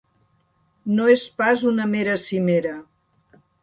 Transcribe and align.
No 0.93 1.05
és 1.17 1.27
pas 1.43 1.69
una 1.75 1.89
mera 1.95 2.19
cimera. 2.27 2.77